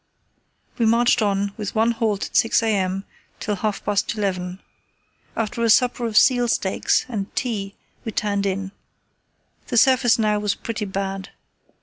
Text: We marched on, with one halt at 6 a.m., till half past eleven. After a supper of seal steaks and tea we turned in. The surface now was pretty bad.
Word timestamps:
We 0.79 0.87
marched 0.87 1.21
on, 1.21 1.53
with 1.57 1.75
one 1.75 1.91
halt 1.91 2.25
at 2.25 2.35
6 2.35 2.63
a.m., 2.63 3.03
till 3.39 3.57
half 3.57 3.85
past 3.85 4.15
eleven. 4.17 4.59
After 5.35 5.63
a 5.63 5.69
supper 5.69 6.07
of 6.07 6.17
seal 6.17 6.47
steaks 6.47 7.05
and 7.07 7.27
tea 7.35 7.75
we 8.03 8.11
turned 8.11 8.47
in. 8.47 8.71
The 9.67 9.77
surface 9.77 10.17
now 10.17 10.39
was 10.39 10.55
pretty 10.55 10.85
bad. 10.85 11.29